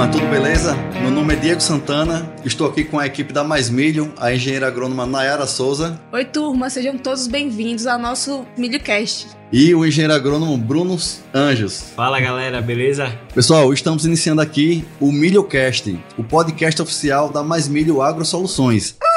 [0.00, 0.74] turma, tudo beleza?
[1.02, 4.66] Meu nome é Diego Santana, estou aqui com a equipe da Mais Milho, a engenheira
[4.66, 6.00] agrônoma Nayara Souza.
[6.12, 9.28] Oi, turma, sejam todos bem-vindos ao nosso MilhoCast.
[9.52, 10.96] E o engenheiro agrônomo Bruno
[11.34, 11.92] Anjos.
[11.96, 13.12] Fala galera, beleza?
[13.34, 18.92] Pessoal, estamos iniciando aqui o MilhoCast, o podcast oficial da Mais Milho Agro Soluções.
[18.92, 19.09] Turma,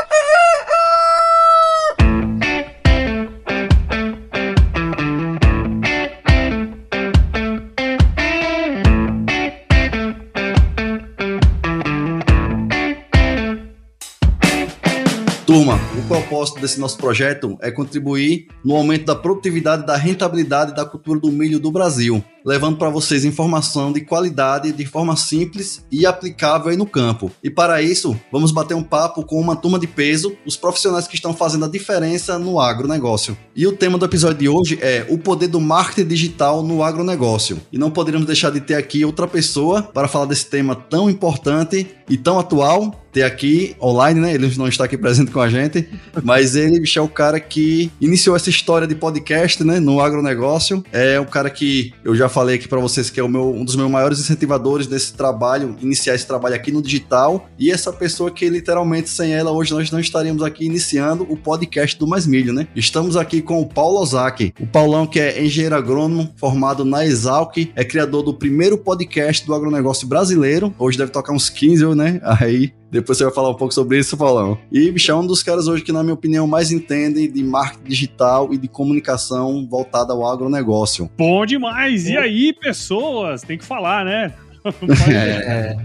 [16.23, 21.31] propósito desse nosso projeto é contribuir no aumento da produtividade, da rentabilidade da cultura do
[21.31, 26.77] milho do Brasil, levando para vocês informação de qualidade de forma simples e aplicável aí
[26.77, 27.31] no campo.
[27.43, 31.15] E para isso, vamos bater um papo com uma turma de peso, os profissionais que
[31.15, 33.37] estão fazendo a diferença no agronegócio.
[33.55, 37.59] E o tema do episódio de hoje é o poder do marketing digital no agronegócio.
[37.71, 41.87] E não poderíamos deixar de ter aqui outra pessoa para falar desse tema tão importante
[42.09, 44.33] e tão atual ter aqui online, né?
[44.33, 45.87] Ele não está aqui presente com a gente,
[46.23, 50.83] mas ele é o cara que iniciou essa história de podcast, né, no agronegócio.
[50.91, 53.63] É o cara que eu já falei aqui para vocês que é o meu, um
[53.63, 57.47] dos meus maiores incentivadores desse trabalho, iniciar esse trabalho aqui no digital.
[57.59, 61.97] E essa pessoa que literalmente sem ela hoje nós não estaríamos aqui iniciando o podcast
[61.97, 62.67] do Mais Milho, né?
[62.75, 64.53] Estamos aqui com o Paulo Ozaki.
[64.59, 69.53] O Paulão que é engenheiro agrônomo, formado na Exalc, é criador do primeiro podcast do
[69.53, 70.73] agronegócio brasileiro.
[70.79, 72.19] Hoje deve tocar uns 15, né?
[72.23, 74.55] Aí depois você vai falar um pouco sobre isso, Paulão.
[74.71, 77.89] E bicho é um dos caras hoje que, na minha opinião, mais entendem de marketing
[77.89, 81.09] digital e de comunicação voltada ao agronegócio.
[81.17, 82.07] Bom demais!
[82.07, 83.41] E aí, pessoas?
[83.41, 84.33] Tem que falar, né?
[85.09, 85.77] é.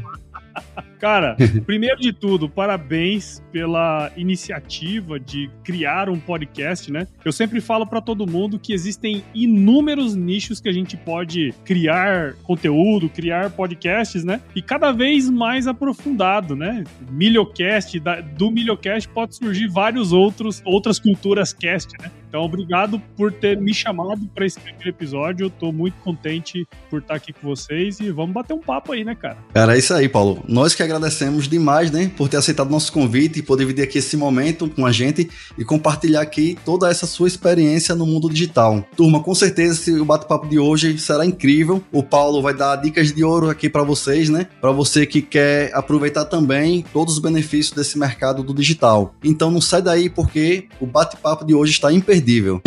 [0.99, 7.07] Cara, primeiro de tudo, parabéns pela iniciativa de criar um podcast, né?
[7.25, 12.35] Eu sempre falo para todo mundo que existem inúmeros nichos que a gente pode criar
[12.43, 14.41] conteúdo, criar podcasts, né?
[14.55, 16.85] E cada vez mais aprofundado, né?
[17.11, 18.01] Milhocast,
[18.37, 22.11] do Milhocast pode surgir vários outros outras culturas cast, né?
[22.29, 25.47] Então, obrigado por ter me chamado para esse primeiro episódio.
[25.47, 29.03] Eu tô muito contente por estar aqui com vocês e vamos bater um papo aí,
[29.03, 29.39] né, cara?
[29.55, 30.45] Cara, é isso aí, Paulo.
[30.47, 34.17] Nós que agradecemos demais, né, por ter aceitado nosso convite e poder dividir aqui esse
[34.17, 38.85] momento com a gente e compartilhar aqui toda essa sua experiência no mundo digital.
[38.95, 41.83] Turma, com certeza o bate-papo de hoje será incrível.
[41.91, 44.49] O Paulo vai dar dicas de ouro aqui para vocês, né?
[44.61, 49.15] Para você que quer aproveitar também todos os benefícios desse mercado do digital.
[49.25, 52.61] Então não sai daí porque o bate-papo de hoje está imperdível imperdível.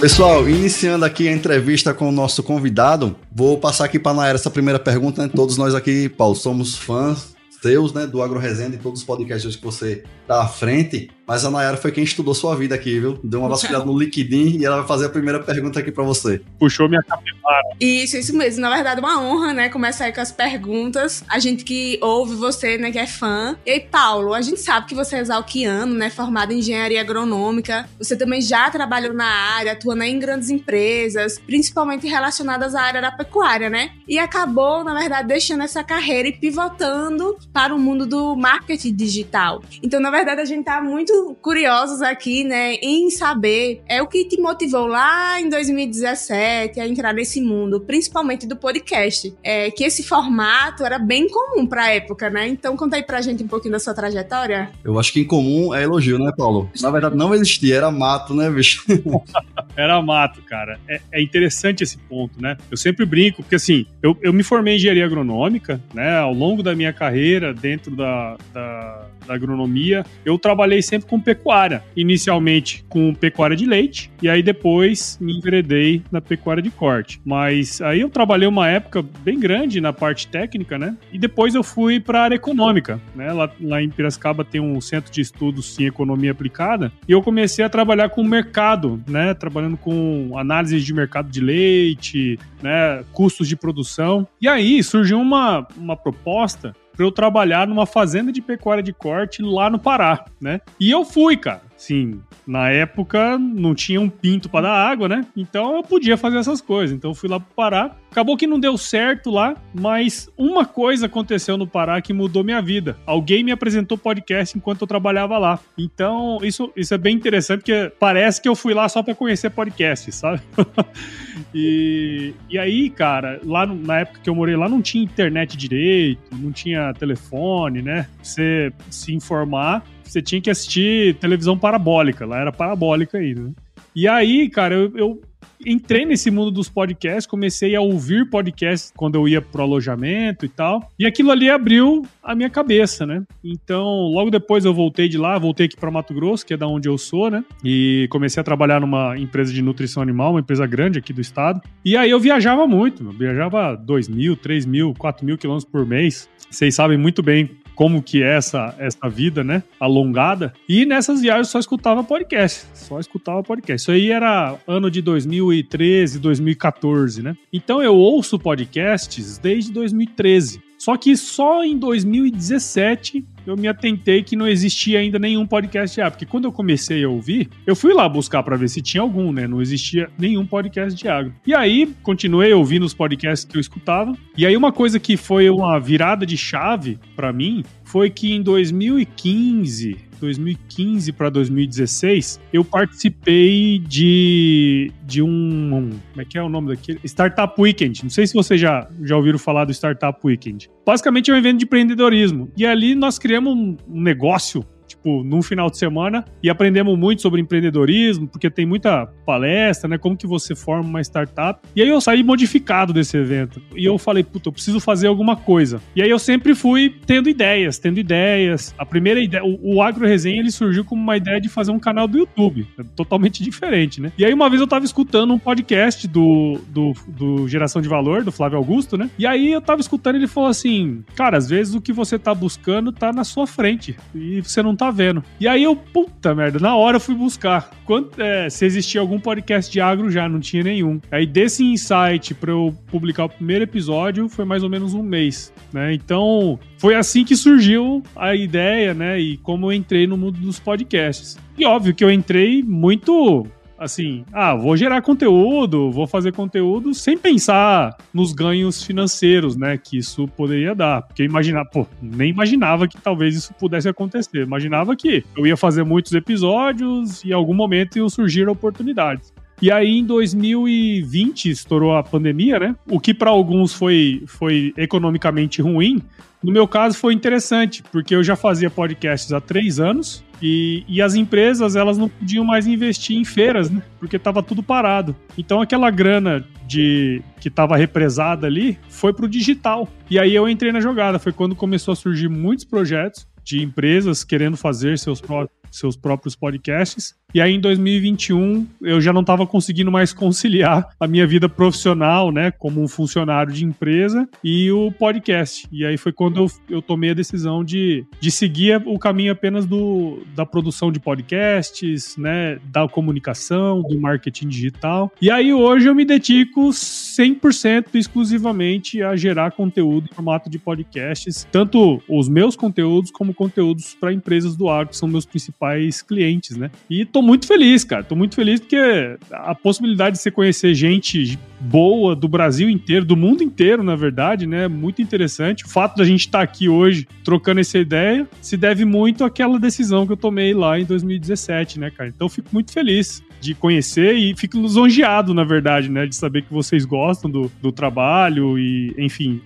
[0.00, 4.36] Pessoal, iniciando aqui a entrevista com o nosso convidado, vou passar aqui para a Naira
[4.36, 5.22] essa primeira pergunta.
[5.22, 5.30] Né?
[5.34, 9.54] Todos nós aqui, Paulo, somos fãs seus, né, do Agro Resenha e todos os podcasts
[9.54, 11.10] que você tá à frente.
[11.30, 13.16] Mas a Nayara foi quem estudou sua vida aqui, viu?
[13.22, 16.42] Deu uma vasculhada no LinkedIn e ela vai fazer a primeira pergunta aqui para você.
[16.58, 17.68] Puxou minha capivara.
[17.80, 18.62] Isso, isso mesmo.
[18.62, 19.68] Na verdade, é uma honra, né?
[19.68, 21.22] Começar aí com as perguntas.
[21.28, 23.56] A gente que ouve você, né, que é fã.
[23.64, 26.10] E aí, Paulo, a gente sabe que você é exalquiano, né?
[26.10, 27.88] Formado em engenharia agronômica.
[27.96, 33.12] Você também já trabalhou na área, atuando em grandes empresas, principalmente relacionadas à área da
[33.12, 33.92] pecuária, né?
[34.08, 39.62] E acabou, na verdade, deixando essa carreira e pivotando para o mundo do marketing digital.
[39.80, 44.24] Então, na verdade, a gente tá muito curiosos aqui, né, em saber é o que
[44.24, 49.34] te motivou lá em 2017 a entrar nesse mundo, principalmente do podcast.
[49.42, 52.48] É que esse formato era bem comum para a época, né?
[52.48, 54.70] Então conta aí pra gente um pouquinho da sua trajetória.
[54.84, 56.70] Eu acho que em comum é elogio, né, Paulo?
[56.80, 58.84] Na verdade não existia, era mato, né, bicho?
[59.76, 60.78] era mato, cara.
[60.88, 62.56] É, é, interessante esse ponto, né?
[62.70, 66.18] Eu sempre brinco, porque assim, eu, eu me formei em engenharia agronômica, né?
[66.18, 71.82] Ao longo da minha carreira dentro da, da da agronomia, eu trabalhei sempre com pecuária.
[71.94, 77.20] Inicialmente com pecuária de leite, e aí depois me enveredei na pecuária de corte.
[77.24, 80.96] Mas aí eu trabalhei uma época bem grande na parte técnica, né?
[81.12, 83.32] E depois eu fui para a área econômica, né?
[83.32, 87.64] Lá, lá em Piracicaba tem um centro de estudos em economia aplicada, e eu comecei
[87.64, 89.32] a trabalhar com o mercado, né?
[89.34, 93.04] Trabalhando com análise de mercado de leite, né?
[93.12, 94.26] Custos de produção.
[94.40, 99.40] E aí surgiu uma, uma proposta para eu trabalhar numa fazenda de pecuária de corte
[99.40, 100.60] lá no Pará, né?
[100.78, 105.26] E eu fui, cara sim, na época não tinha um pinto para dar água, né?
[105.34, 106.94] Então eu podia fazer essas coisas.
[106.94, 107.96] Então eu fui lá pro Pará.
[108.10, 112.60] Acabou que não deu certo lá, mas uma coisa aconteceu no Pará que mudou minha
[112.60, 112.98] vida.
[113.06, 115.58] Alguém me apresentou podcast enquanto eu trabalhava lá.
[115.78, 119.48] Então, isso, isso é bem interessante, porque parece que eu fui lá só para conhecer
[119.48, 120.42] podcast, sabe?
[121.54, 126.20] e, e aí, cara, lá na época que eu morei lá, não tinha internet direito,
[126.32, 128.06] não tinha telefone, né?
[128.22, 129.82] Você se informar
[130.12, 133.42] você tinha que assistir televisão parabólica, lá era parabólica ainda.
[133.42, 133.52] Né?
[133.94, 135.20] E aí, cara, eu, eu,
[135.64, 140.48] entrei nesse mundo dos podcasts, comecei a ouvir podcasts quando eu ia pro alojamento e
[140.48, 140.88] tal.
[140.98, 143.22] E aquilo ali abriu a minha cabeça, né?
[143.44, 146.66] Então, logo depois eu voltei de lá, voltei aqui para Mato Grosso, que é da
[146.66, 147.44] onde eu sou, né?
[147.64, 151.60] E comecei a trabalhar numa empresa de nutrição animal, uma empresa grande aqui do estado.
[151.84, 155.86] E aí eu viajava muito, eu viajava 2 mil, 3 mil, 4 mil quilômetros por
[155.86, 156.28] mês.
[156.50, 159.62] Vocês sabem muito bem como que é essa, essa vida, né?
[159.80, 160.52] Alongada.
[160.68, 162.66] E nessas viagens eu só escutava podcast.
[162.74, 163.82] Só escutava podcast.
[163.82, 167.34] Isso aí era ano de 2013, 2014, né?
[167.50, 170.62] Então eu ouço podcasts desde 2013.
[170.76, 176.00] Só que só em 2017 eu me atentei que não existia ainda nenhum podcast de
[176.00, 176.12] agro.
[176.12, 179.32] Porque quando eu comecei a ouvir, eu fui lá buscar para ver se tinha algum,
[179.32, 179.46] né?
[179.46, 181.34] Não existia nenhum podcast de agro.
[181.46, 184.16] E aí, continuei ouvindo os podcasts que eu escutava.
[184.36, 188.40] E aí, uma coisa que foi uma virada de chave para mim foi que em
[188.40, 195.90] 2015, 2015 para 2016, eu participei de, de um.
[196.10, 197.00] Como é que é o nome daquele?
[197.04, 198.04] Startup Weekend.
[198.04, 200.70] Não sei se vocês já, já ouviram falar do Startup Weekend.
[200.86, 202.48] Basicamente é um evento de empreendedorismo.
[202.56, 204.64] E ali nós criamos um negócio
[205.00, 209.98] tipo, num final de semana e aprendemos muito sobre empreendedorismo, porque tem muita palestra, né?
[209.98, 211.60] Como que você forma uma startup.
[211.74, 213.60] E aí eu saí modificado desse evento.
[213.74, 215.80] E eu falei, puta, eu preciso fazer alguma coisa.
[215.96, 218.74] E aí eu sempre fui tendo ideias, tendo ideias.
[218.78, 221.78] A primeira ideia, o, o Agro Resenha, ele surgiu como uma ideia de fazer um
[221.78, 222.66] canal do YouTube.
[222.78, 224.12] É totalmente diferente, né?
[224.18, 228.22] E aí uma vez eu tava escutando um podcast do, do, do Geração de Valor,
[228.22, 229.10] do Flávio Augusto, né?
[229.18, 232.34] E aí eu tava escutando ele falou assim, cara, às vezes o que você tá
[232.34, 235.22] buscando tá na sua frente e você não tá vendo.
[235.38, 239.18] E aí eu, puta merda, na hora eu fui buscar quanto, é, se existia algum
[239.18, 241.00] podcast de agro já, não tinha nenhum.
[241.10, 245.52] Aí desse insight para eu publicar o primeiro episódio foi mais ou menos um mês,
[245.72, 245.92] né?
[245.94, 249.18] Então foi assim que surgiu a ideia, né?
[249.18, 251.38] E como eu entrei no mundo dos podcasts.
[251.58, 253.46] E óbvio que eu entrei muito
[253.80, 259.96] assim, ah, vou gerar conteúdo, vou fazer conteúdo sem pensar nos ganhos financeiros, né, que
[259.96, 261.00] isso poderia dar.
[261.00, 264.42] Porque imaginar, pô, nem imaginava que talvez isso pudesse acontecer.
[264.42, 269.32] Imaginava que eu ia fazer muitos episódios e em algum momento iam surgir oportunidades.
[269.62, 272.76] E aí, em 2020, estourou a pandemia, né?
[272.88, 276.02] O que para alguns foi, foi economicamente ruim,
[276.42, 281.02] no meu caso foi interessante, porque eu já fazia podcasts há três anos e, e
[281.02, 283.82] as empresas elas não podiam mais investir em feiras, né?
[283.98, 285.14] Porque estava tudo parado.
[285.36, 289.88] Então aquela grana de que estava represada ali foi para o digital.
[290.08, 291.18] E aí eu entrei na jogada.
[291.18, 296.34] Foi quando começou a surgir muitos projetos de empresas querendo fazer seus próprios seus próprios
[296.34, 297.14] podcasts.
[297.32, 302.32] E aí em 2021 eu já não estava conseguindo mais conciliar a minha vida profissional,
[302.32, 305.68] né, como um funcionário de empresa e o podcast.
[305.70, 309.64] E aí foi quando eu, eu tomei a decisão de, de seguir o caminho apenas
[309.64, 315.12] do, da produção de podcasts, né, da comunicação, do marketing digital.
[315.22, 321.46] E aí hoje eu me dedico 100% exclusivamente a gerar conteúdo em formato de podcasts,
[321.52, 325.59] tanto os meus conteúdos como conteúdos para empresas do ar, que são meus principais
[326.06, 326.70] clientes, né?
[326.88, 328.02] E tô muito feliz, cara.
[328.02, 333.16] Tô muito feliz porque a possibilidade de você conhecer gente boa do Brasil inteiro, do
[333.16, 334.66] mundo inteiro, na verdade, né?
[334.68, 335.64] Muito interessante.
[335.64, 339.58] O fato da gente estar tá aqui hoje trocando essa ideia se deve muito àquela
[339.58, 342.08] decisão que eu tomei lá em 2017, né, cara?
[342.08, 346.06] Então fico muito feliz de conhecer e fico lisonjeado, na verdade, né?
[346.06, 349.40] De saber que vocês gostam do, do trabalho e, enfim,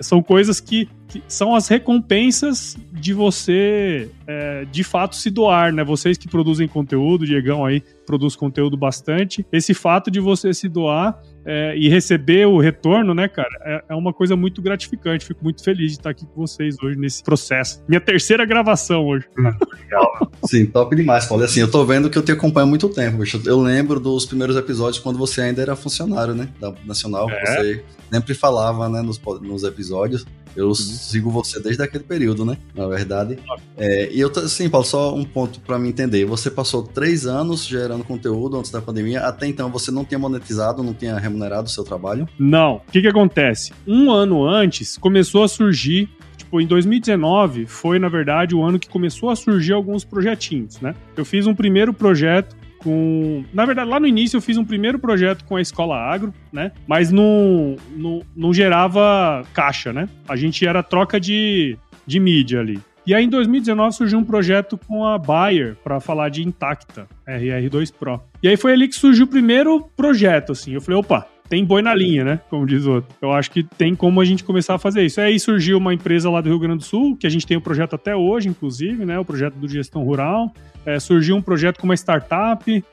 [0.00, 5.82] são coisas que, que são as recompensas de você, é, de fato, se doar, né?
[5.82, 11.20] Vocês que produzem conteúdo, Diegão aí produz conteúdo bastante, esse fato de você se doar
[11.44, 15.26] é, e receber o retorno, né, cara, é, é, uma coisa muito gratificante.
[15.26, 17.82] Fico muito feliz de estar aqui com vocês hoje nesse processo.
[17.88, 19.26] Minha terceira gravação hoje.
[19.36, 20.30] Legal.
[20.44, 21.44] Sim, top demais, Paulo.
[21.44, 23.40] Assim, eu tô vendo que eu te acompanho há muito tempo, bicho.
[23.44, 27.28] Eu lembro dos primeiros episódios quando você ainda era funcionário, né, da Nacional.
[27.30, 27.44] É.
[27.44, 30.24] Você sempre falava, né, nos, nos episódios.
[30.54, 30.74] Eu uhum.
[30.74, 32.56] sigo você desde aquele período, né?
[32.74, 33.38] Na verdade.
[33.76, 36.24] É, e eu, sim, Paulo, só um ponto para me entender.
[36.26, 39.22] Você passou três anos gerando conteúdo antes da pandemia.
[39.22, 42.28] Até então você não tinha monetizado, não tinha remunerado o seu trabalho?
[42.38, 42.76] Não.
[42.76, 43.72] O que, que acontece?
[43.84, 48.88] Um ano antes começou a surgir tipo, em 2019 foi, na verdade, o ano que
[48.88, 50.94] começou a surgir alguns projetinhos, né?
[51.16, 52.54] Eu fiz um primeiro projeto
[52.84, 53.42] com.
[53.52, 56.70] Na verdade, lá no início eu fiz um primeiro projeto com a escola agro, né?
[56.86, 60.08] Mas não, não, não gerava caixa, né?
[60.28, 61.76] A gente era troca de,
[62.06, 62.78] de mídia ali.
[63.06, 67.92] E aí em 2019 surgiu um projeto com a Bayer para falar de Intacta, RR2
[67.92, 68.20] Pro.
[68.42, 70.72] E aí foi ali que surgiu o primeiro projeto, assim.
[70.72, 72.40] Eu falei, opa, tem boi na linha, né?
[72.48, 73.14] Como diz o outro.
[73.20, 75.20] Eu acho que tem como a gente começar a fazer isso.
[75.20, 77.60] Aí surgiu uma empresa lá do Rio Grande do Sul, que a gente tem o
[77.60, 79.18] um projeto até hoje, inclusive, né?
[79.18, 80.52] O projeto do Gestão Rural.
[80.86, 82.84] É, surgiu um projeto com uma startup.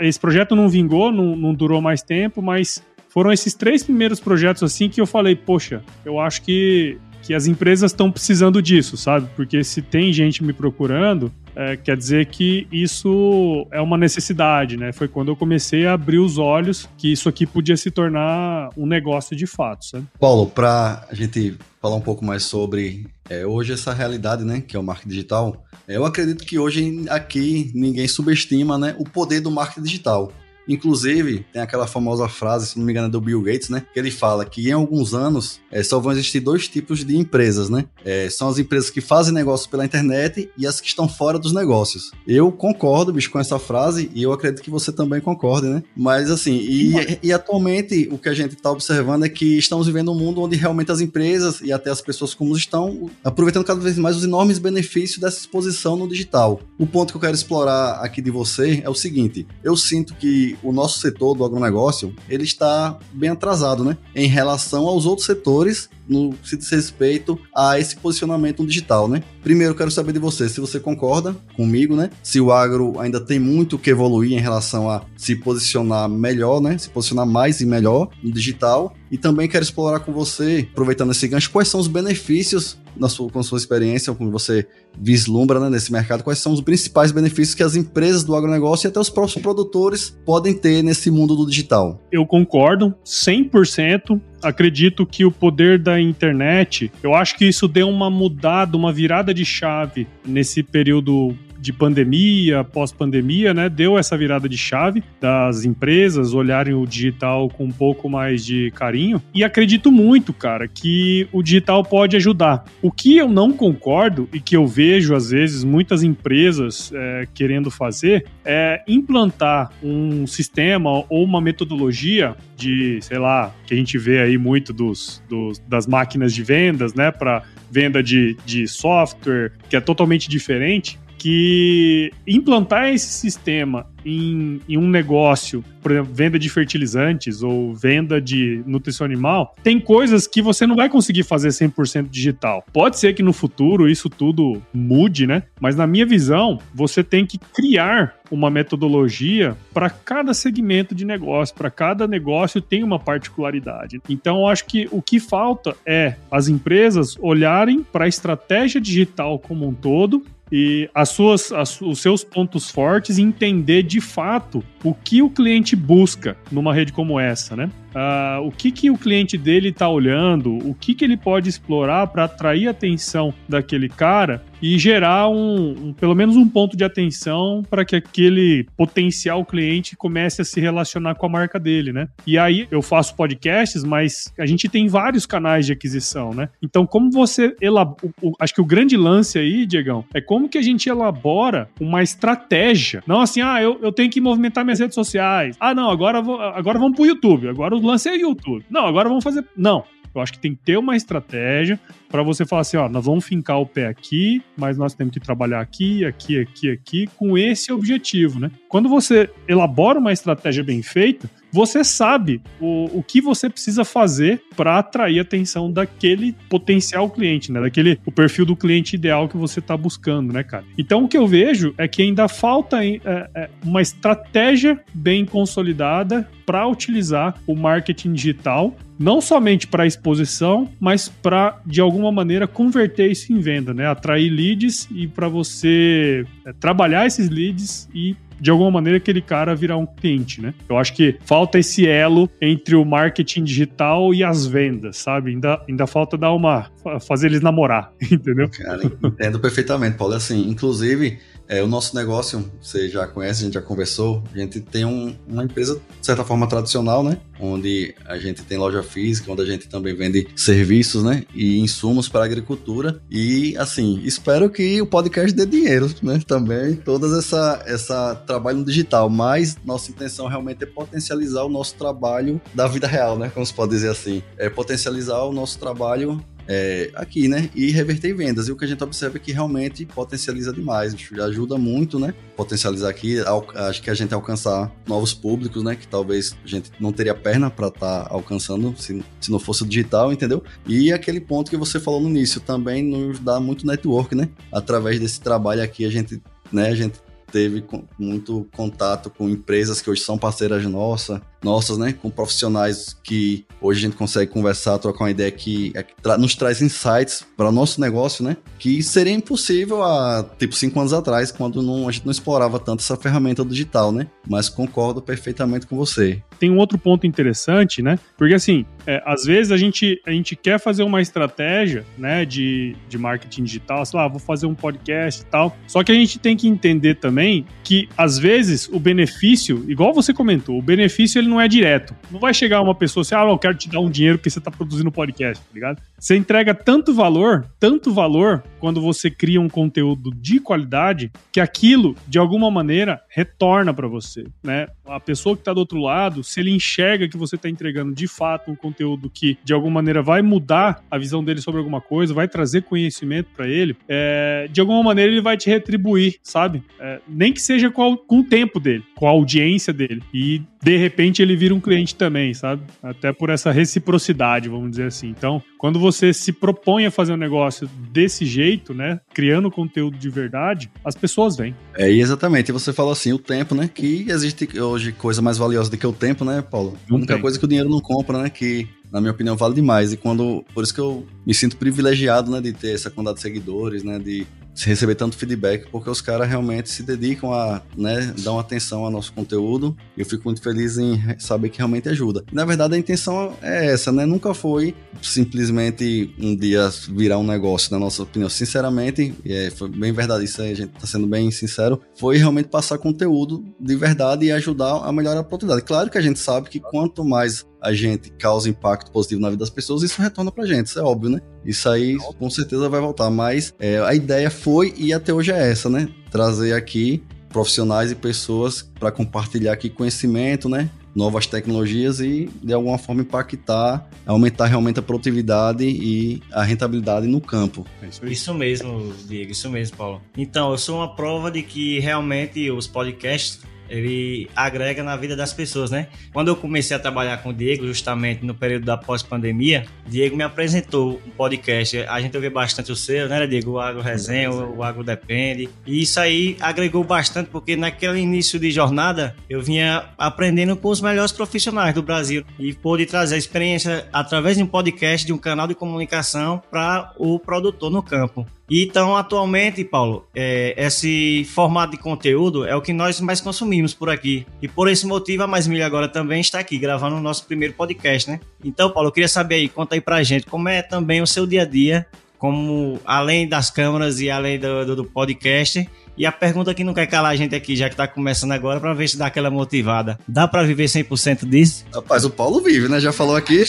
[0.00, 4.62] Esse projeto não vingou, não, não durou mais tempo, mas foram esses três primeiros projetos
[4.62, 9.28] assim que eu falei, poxa, eu acho que que as empresas estão precisando disso, sabe?
[9.36, 14.92] Porque se tem gente me procurando, é, quer dizer que isso é uma necessidade, né?
[14.92, 18.86] Foi quando eu comecei a abrir os olhos que isso aqui podia se tornar um
[18.86, 20.06] negócio de fato, sabe?
[20.20, 24.76] Paulo, para a gente falar um pouco mais sobre é, hoje essa realidade, né, que
[24.76, 29.50] é o marketing digital, eu acredito que hoje aqui ninguém subestima, né, o poder do
[29.50, 30.32] marketing digital.
[30.68, 33.84] Inclusive, tem aquela famosa frase, se não me engano, é do Bill Gates, né?
[33.92, 37.70] Que ele fala que em alguns anos é, só vão existir dois tipos de empresas,
[37.70, 37.86] né?
[38.04, 41.52] É, são as empresas que fazem negócios pela internet e as que estão fora dos
[41.52, 42.10] negócios.
[42.26, 45.82] Eu concordo, bicho, com essa frase e eu acredito que você também concorde, né?
[45.96, 50.12] Mas assim, e, e atualmente o que a gente está observando é que estamos vivendo
[50.12, 53.96] um mundo onde realmente as empresas e até as pessoas comuns estão aproveitando cada vez
[53.98, 56.60] mais os enormes benefícios dessa exposição no digital.
[56.78, 60.57] O ponto que eu quero explorar aqui de você é o seguinte: eu sinto que
[60.62, 63.96] o nosso setor do agronegócio ele está bem atrasado, né?
[64.14, 69.22] Em relação aos outros setores no que diz respeito a esse posicionamento digital, né?
[69.42, 72.10] Primeiro, quero saber de você se você concorda comigo, né?
[72.22, 76.78] Se o agro ainda tem muito que evoluir em relação a se posicionar melhor, né?
[76.78, 78.94] Se posicionar mais e melhor no digital.
[79.10, 83.30] E também quero explorar com você, aproveitando esse gancho, quais são os benefícios na sua,
[83.30, 84.66] com sua experiência, como você
[84.98, 88.88] vislumbra né, nesse mercado, quais são os principais benefícios que as empresas do agronegócio e
[88.88, 92.00] até os próprios produtores podem ter nesse mundo do digital.
[92.10, 98.10] Eu concordo 100% acredito que o poder da internet, eu acho que isso deu uma
[98.10, 104.56] mudada, uma virada de chave nesse período de pandemia, pós-pandemia, né, deu essa virada de
[104.56, 109.22] chave das empresas olharem o digital com um pouco mais de carinho.
[109.34, 112.64] E acredito muito, cara, que o digital pode ajudar.
[112.82, 117.70] O que eu não concordo e que eu vejo, às vezes, muitas empresas é, querendo
[117.70, 124.20] fazer é implantar um sistema ou uma metodologia de, sei lá, que a gente vê
[124.20, 129.76] aí muito dos, dos das máquinas de vendas, né, para venda de, de software, que
[129.76, 136.48] é totalmente diferente que implantar esse sistema em, em, um negócio, por exemplo, venda de
[136.48, 142.08] fertilizantes ou venda de nutrição animal, tem coisas que você não vai conseguir fazer 100%
[142.08, 142.64] digital.
[142.72, 145.42] Pode ser que no futuro isso tudo mude, né?
[145.60, 151.54] Mas na minha visão, você tem que criar uma metodologia para cada segmento de negócio,
[151.54, 154.00] para cada negócio tem uma particularidade.
[154.08, 159.38] Então, eu acho que o que falta é as empresas olharem para a estratégia digital
[159.38, 164.64] como um todo e as suas, as, os seus pontos fortes e entender de fato
[164.82, 167.70] o que o cliente busca numa rede como essa, né?
[167.98, 172.06] Uh, o que, que o cliente dele está olhando, o que, que ele pode explorar
[172.06, 176.84] para atrair a atenção daquele cara e gerar um, um, pelo menos um ponto de
[176.84, 182.08] atenção para que aquele potencial cliente comece a se relacionar com a marca dele, né?
[182.26, 186.48] E aí eu faço podcasts, mas a gente tem vários canais de aquisição, né?
[186.62, 187.98] Então, como você elabora.
[188.40, 193.02] Acho que o grande lance aí, Diegão, é como que a gente elabora uma estratégia.
[193.06, 195.56] Não assim, ah, eu, eu tenho que movimentar minhas redes sociais.
[195.60, 197.48] Ah, não, agora, vou, agora vamos pro YouTube.
[197.48, 198.64] Agora o lance é YouTube.
[198.70, 199.44] Não, agora vamos fazer.
[199.56, 199.84] Não.
[200.14, 201.78] Eu acho que tem que ter uma estratégia
[202.08, 205.20] para você falar assim, ó, nós vamos fincar o pé aqui, mas nós temos que
[205.20, 208.50] trabalhar aqui, aqui, aqui, aqui, com esse objetivo, né?
[208.68, 214.42] Quando você elabora uma estratégia bem feita, você sabe o, o que você precisa fazer
[214.56, 217.60] para atrair a atenção daquele potencial cliente, né?
[217.60, 220.64] Daquele o perfil do cliente ideal que você está buscando, né, cara?
[220.76, 226.28] Então o que eu vejo é que ainda falta é, é, uma estratégia bem consolidada
[226.48, 233.10] para utilizar o marketing digital, não somente para exposição, mas para de alguma maneira converter
[233.10, 233.86] isso em venda, né?
[233.86, 239.54] Atrair leads e para você é, trabalhar esses leads e de alguma maneira, aquele cara
[239.54, 240.54] virar um cliente, né?
[240.68, 245.32] Eu acho que falta esse elo entre o marketing digital e as vendas, sabe?
[245.32, 246.70] Ainda, ainda falta dar uma.
[247.06, 248.48] fazer eles namorar, entendeu?
[248.48, 250.14] Cara, entendo perfeitamente, Paulo.
[250.14, 254.60] Assim, inclusive, é, o nosso negócio, você já conhece, a gente já conversou, a gente
[254.60, 257.18] tem um, uma empresa, de certa forma, tradicional, né?
[257.40, 261.24] Onde a gente tem loja física, onde a gente também vende serviços, né?
[261.34, 263.00] E insumos para a agricultura.
[263.10, 266.20] E, assim, espero que o podcast dê dinheiro, né?
[266.26, 269.08] Também, todas essa, essa trabalho no digital.
[269.08, 273.30] Mas nossa intenção realmente é potencializar o nosso trabalho da vida real, né?
[273.32, 274.22] Como se pode dizer assim.
[274.36, 277.50] É potencializar o nosso trabalho é, aqui, né?
[277.54, 278.48] E reverter vendas.
[278.48, 282.14] E o que a gente observa é que realmente potencializa demais, ajuda muito, né?
[282.34, 283.18] Potencializar aqui,
[283.54, 285.76] acho que a gente alcançar novos públicos, né?
[285.76, 289.62] Que talvez a gente não teria perna para estar tá alcançando se, se não fosse
[289.62, 290.42] o digital, entendeu?
[290.66, 294.30] E aquele ponto que você falou no início também nos dá muito network, né?
[294.50, 296.98] Através desse trabalho aqui, a gente né, a gente
[297.30, 297.62] teve
[297.98, 301.92] muito contato com empresas que hoje são parceiras nossas, nossas, né?
[301.92, 305.84] Com profissionais que hoje a gente consegue conversar, trocar uma ideia que, é,
[306.16, 308.36] nos traz insights para o nosso negócio, né?
[308.58, 312.80] Que seria impossível há, tipo, cinco anos atrás, quando não, a gente não explorava tanto
[312.80, 314.06] essa ferramenta digital, né?
[314.28, 316.22] Mas concordo perfeitamente com você.
[316.38, 317.98] Tem um outro ponto interessante, né?
[318.16, 322.74] Porque, assim, é, às vezes a gente, a gente quer fazer uma estratégia, né, de,
[322.88, 326.18] de marketing digital, sei lá, vou fazer um podcast e tal, só que a gente
[326.18, 331.27] tem que entender também que, às vezes, o benefício, igual você comentou, o benefício ele
[331.28, 331.94] ele não é direto.
[332.10, 334.40] Não vai chegar uma pessoa assim, ah, eu quero te dar um dinheiro porque você
[334.40, 335.82] tá produzindo podcast, tá ligado?
[335.98, 341.94] Você entrega tanto valor, tanto valor, quando você cria um conteúdo de qualidade, que aquilo,
[342.06, 344.68] de alguma maneira, retorna para você, né?
[344.86, 348.08] A pessoa que tá do outro lado, se ele enxerga que você tá entregando de
[348.08, 352.14] fato um conteúdo que, de alguma maneira, vai mudar a visão dele sobre alguma coisa,
[352.14, 356.62] vai trazer conhecimento para ele, é, de alguma maneira ele vai te retribuir, sabe?
[356.80, 360.02] É, nem que seja com, com o tempo dele, com a audiência dele.
[360.12, 362.62] E, de repente, ele vira um cliente também, sabe?
[362.82, 365.08] Até por essa reciprocidade, vamos dizer assim.
[365.08, 370.10] Então, quando você se propõe a fazer um negócio desse jeito, né, criando conteúdo de
[370.10, 371.54] verdade, as pessoas vêm.
[371.74, 372.48] É, exatamente.
[372.48, 375.86] E você falou assim, o tempo, né, que existe hoje coisa mais valiosa do que
[375.86, 376.76] o tempo, né, Paulo?
[376.88, 377.22] Não a única tem.
[377.22, 379.92] coisa que o dinheiro não compra, né, que na minha opinião, vale demais.
[379.92, 380.44] E quando.
[380.54, 383.98] Por isso que eu me sinto privilegiado, né, de ter essa quantidade de seguidores, né,
[383.98, 384.26] de
[384.66, 389.12] receber tanto feedback, porque os caras realmente se dedicam a, né, dar atenção ao nosso
[389.12, 389.76] conteúdo.
[389.96, 392.24] Eu fico muito feliz em saber que realmente ajuda.
[392.32, 394.06] na verdade, a intenção é essa, né?
[394.06, 398.28] Nunca foi simplesmente um dia virar um negócio, na nossa opinião.
[398.28, 402.16] Sinceramente, e é, foi bem verdade isso aí, a gente tá sendo bem sincero, foi
[402.16, 405.62] realmente passar conteúdo de verdade e ajudar a melhorar a produtividade.
[405.62, 409.40] Claro que a gente sabe que quanto mais a gente causa impacto positivo na vida
[409.40, 411.20] das pessoas, isso retorna pra gente, isso é óbvio, né?
[411.44, 415.50] Isso aí com certeza vai voltar, mas é, a ideia foi e até hoje é
[415.50, 415.88] essa, né?
[416.10, 420.70] Trazer aqui profissionais e pessoas para compartilhar aqui conhecimento, né?
[420.94, 427.20] Novas tecnologias e de alguma forma impactar, aumentar realmente a produtividade e a rentabilidade no
[427.20, 427.64] campo.
[427.82, 430.02] É isso, isso mesmo, Diego, isso mesmo, Paulo.
[430.16, 435.32] Então, eu sou uma prova de que realmente os podcasts ele agrega na vida das
[435.32, 435.88] pessoas, né?
[436.12, 440.22] Quando eu comecei a trabalhar com o Diego, justamente no período da pós-pandemia, Diego me
[440.22, 441.78] apresentou um podcast.
[441.88, 443.52] A gente ouviu bastante o seu, né, Diego?
[443.52, 445.48] O Agro Resenha, o Agro Depende.
[445.66, 450.80] E isso aí agregou bastante, porque naquele início de jornada eu vinha aprendendo com os
[450.80, 455.18] melhores profissionais do Brasil e pude trazer a experiência através de um podcast, de um
[455.18, 458.26] canal de comunicação para o produtor no campo.
[458.50, 463.90] Então, atualmente, Paulo, é, esse formato de conteúdo é o que nós mais consumimos por
[463.90, 464.26] aqui.
[464.40, 467.52] E por esse motivo, a Mais Milha agora também está aqui, gravando o nosso primeiro
[467.52, 468.20] podcast, né?
[468.42, 471.26] Então, Paulo, eu queria saber aí, conta aí pra gente, como é também o seu
[471.26, 471.86] dia a dia,
[472.18, 476.72] como além das câmeras e além do, do, do podcast, e a pergunta que não
[476.72, 479.30] quer calar a gente aqui, já que tá começando agora, para ver se dá aquela
[479.30, 479.98] motivada.
[480.06, 481.66] Dá para viver 100% disso?
[481.74, 482.78] Rapaz, o Paulo vive, né?
[482.78, 483.42] Já falou aqui.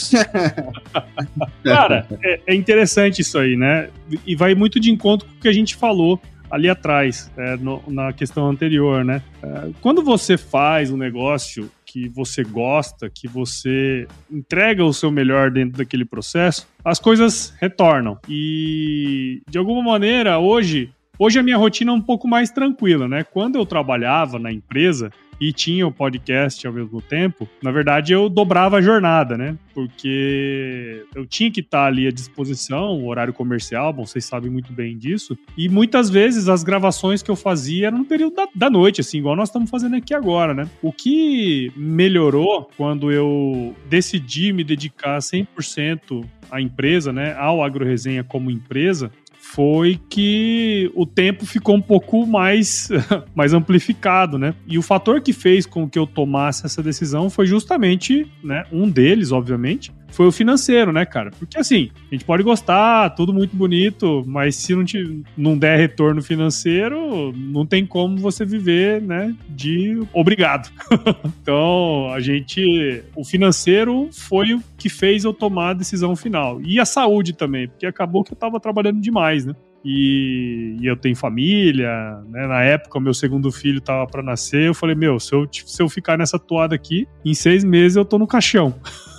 [1.64, 3.90] Cara, é, é, interessante isso aí, né?
[4.26, 7.84] E vai muito de encontro com o que a gente falou ali atrás, é, no,
[7.88, 9.22] na questão anterior, né?
[9.44, 15.52] É, quando você faz um negócio que você gosta, que você entrega o seu melhor
[15.52, 18.18] dentro daquele processo, as coisas retornam.
[18.28, 23.26] E de alguma maneira, hoje, Hoje a minha rotina é um pouco mais tranquila, né?
[23.26, 28.30] Quando eu trabalhava na empresa e tinha o podcast ao mesmo tempo, na verdade eu
[28.30, 29.58] dobrava a jornada, né?
[29.74, 34.72] Porque eu tinha que estar ali à disposição, o horário comercial, bom, vocês sabem muito
[34.72, 35.38] bem disso.
[35.58, 39.18] E muitas vezes as gravações que eu fazia eram no período da, da noite, assim,
[39.18, 40.70] igual nós estamos fazendo aqui agora, né?
[40.82, 47.36] O que melhorou quando eu decidi me dedicar 100% à empresa, né?
[47.38, 49.12] Ao AgroResenha como empresa,
[49.52, 52.90] foi que o tempo ficou um pouco mais,
[53.34, 54.54] mais amplificado, né?
[54.68, 58.88] E o fator que fez com que eu tomasse essa decisão foi justamente, né, um
[58.88, 61.32] deles, obviamente, foi o financeiro, né, cara?
[61.32, 65.78] Porque assim, a gente pode gostar, tudo muito bonito, mas se não, te, não der
[65.78, 70.70] retorno financeiro, não tem como você viver, né, de obrigado.
[71.42, 73.04] então, a gente.
[73.16, 76.62] O financeiro foi o que fez eu tomar a decisão final.
[76.62, 79.54] E a saúde também, porque acabou que eu tava trabalhando demais, né?
[79.84, 81.90] E, e, eu tenho família,
[82.28, 82.48] né?
[82.48, 84.68] Na época, meu segundo filho tava para nascer.
[84.68, 88.04] Eu falei, meu, se eu, se eu ficar nessa toada aqui, em seis meses eu
[88.04, 88.76] tô no caixão.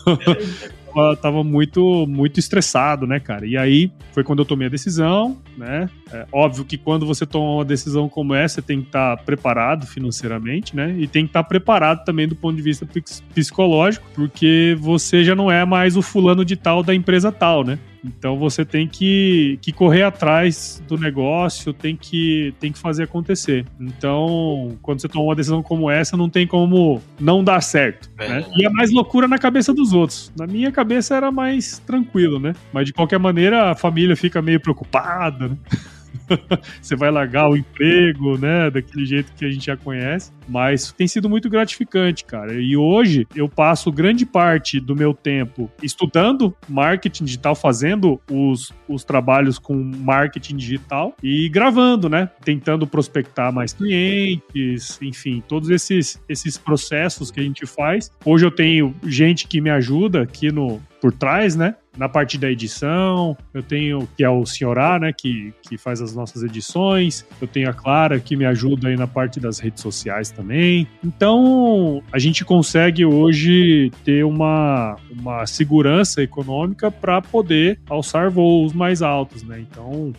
[0.94, 3.46] tava, tava, muito, muito estressado, né, cara?
[3.46, 5.88] E aí foi quando eu tomei a decisão, né?
[6.12, 9.22] É óbvio que quando você toma uma decisão como essa, você tem que estar tá
[9.22, 10.94] preparado financeiramente, né?
[10.98, 12.86] E tem que estar tá preparado também do ponto de vista
[13.34, 17.78] psicológico, porque você já não é mais o fulano de tal da empresa tal, né?
[18.04, 23.66] Então você tem que, que correr atrás do negócio, tem que, tem que fazer acontecer.
[23.78, 28.10] Então, quando você toma uma decisão como essa, não tem como não dar certo.
[28.18, 28.28] É.
[28.28, 28.44] Né?
[28.56, 30.32] E é mais loucura na cabeça dos outros.
[30.38, 32.54] Na minha cabeça era mais tranquilo, né?
[32.72, 35.56] Mas de qualquer maneira, a família fica meio preocupada, né?
[36.80, 38.70] você vai largar o emprego, né?
[38.70, 40.32] Daquele jeito que a gente já conhece.
[40.48, 42.54] Mas tem sido muito gratificante, cara.
[42.54, 49.04] E hoje eu passo grande parte do meu tempo estudando marketing digital, fazendo os, os
[49.04, 52.28] trabalhos com marketing digital e gravando, né?
[52.44, 58.10] Tentando prospectar mais clientes, enfim, todos esses, esses processos que a gente faz.
[58.24, 61.74] Hoje eu tenho gente que me ajuda aqui no, por trás, né?
[61.96, 65.12] Na parte da edição, eu tenho que é o Senhorá, né?
[65.12, 67.26] Que, que faz as nossas edições.
[67.40, 70.86] Eu tenho a Clara que me ajuda aí na parte das redes sociais também.
[71.02, 79.02] Então a gente consegue hoje ter uma, uma segurança econômica para poder alçar voos mais
[79.02, 79.60] altos, né?
[79.60, 80.12] Então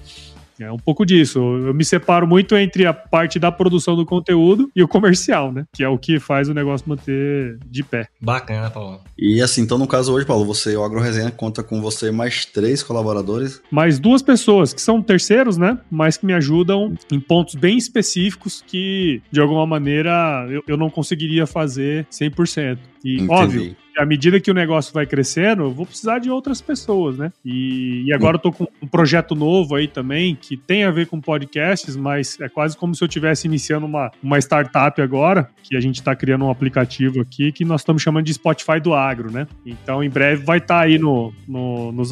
[0.63, 1.39] é um pouco disso.
[1.39, 5.65] Eu me separo muito entre a parte da produção do conteúdo e o comercial, né?
[5.73, 8.07] Que é o que faz o negócio manter de pé.
[8.19, 9.01] Bacana, Paulo.
[9.17, 12.83] E assim, então no caso hoje, Paulo, você, o AgroResenha conta com você mais três
[12.83, 13.61] colaboradores?
[13.71, 15.77] Mais duas pessoas, que são terceiros, né?
[15.89, 20.89] Mas que me ajudam em pontos bem específicos que, de alguma maneira, eu, eu não
[20.89, 22.77] conseguiria fazer 100%.
[23.03, 23.31] E, Entendi.
[23.31, 27.31] óbvio, à medida que o negócio vai crescendo, eu vou precisar de outras pessoas, né?
[27.43, 31.07] E, e agora eu tô com um projeto novo aí também, que tem a ver
[31.07, 35.75] com podcasts, mas é quase como se eu estivesse iniciando uma, uma startup agora, que
[35.75, 39.31] a gente está criando um aplicativo aqui que nós estamos chamando de Spotify do Agro,
[39.31, 39.47] né?
[39.65, 42.11] Então, em breve vai estar tá aí no, no, nos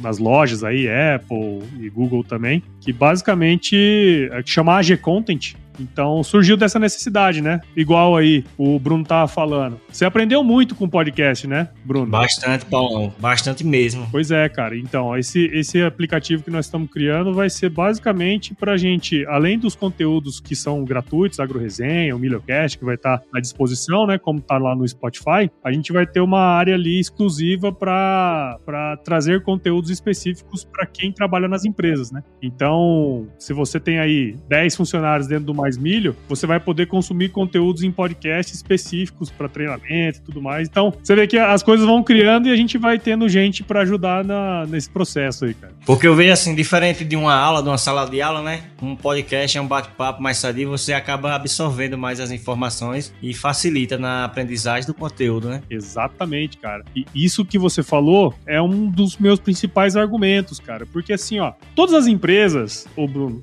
[0.00, 6.22] nas lojas aí, Apple e Google também, que basicamente é que chama AG Content, então
[6.22, 7.60] surgiu dessa necessidade, né?
[7.76, 9.80] Igual aí o Bruno tava falando.
[9.88, 12.06] Você aprendeu muito com o podcast, né, Bruno?
[12.06, 13.12] Bastante, Paulão.
[13.18, 14.06] Bastante mesmo.
[14.10, 14.76] Pois é, cara.
[14.76, 19.74] Então, esse, esse aplicativo que nós estamos criando vai ser basicamente pra gente, além dos
[19.74, 24.18] conteúdos que são gratuitos, AgroResenha, o Milhocast, que vai estar tá à disposição, né?
[24.18, 28.58] Como tá lá no Spotify, a gente vai ter uma área ali exclusiva para
[29.04, 32.22] trazer conteúdos específicos para quem trabalha nas empresas, né?
[32.42, 37.30] Então, se você tem aí 10 funcionários dentro do mais milho, você vai poder consumir
[37.30, 40.68] conteúdos em podcast específicos para treinamento e tudo mais.
[40.68, 43.80] Então, você vê que as coisas vão criando e a gente vai tendo gente para
[43.80, 45.72] ajudar na, nesse processo aí, cara.
[45.86, 48.64] Porque eu vejo assim, diferente de uma aula, de uma sala de aula, né?
[48.82, 53.96] Um podcast é um bate-papo mais sadio, você acaba absorvendo mais as informações e facilita
[53.96, 55.62] na aprendizagem do conteúdo, né?
[55.70, 56.84] Exatamente, cara.
[56.94, 60.84] E isso que você falou é um dos meus principais argumentos, cara.
[60.84, 63.42] Porque assim, ó, todas as empresas, ô Bruno,